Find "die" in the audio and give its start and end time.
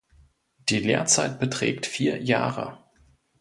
0.69-0.79